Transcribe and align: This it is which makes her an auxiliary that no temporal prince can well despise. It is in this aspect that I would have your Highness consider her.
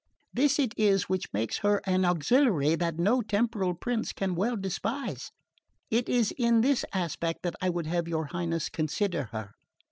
This 0.33 0.57
it 0.57 0.73
is 0.77 1.09
which 1.09 1.31
makes 1.31 1.59
her 1.59 1.79
an 1.85 2.05
auxiliary 2.05 2.73
that 2.73 2.97
no 2.97 3.21
temporal 3.21 3.75
prince 3.75 4.13
can 4.13 4.33
well 4.33 4.57
despise. 4.57 5.29
It 5.91 6.09
is 6.09 6.33
in 6.39 6.61
this 6.61 6.83
aspect 6.91 7.43
that 7.43 7.53
I 7.61 7.69
would 7.69 7.85
have 7.85 8.07
your 8.07 8.25
Highness 8.33 8.67
consider 8.67 9.25
her. 9.25 9.51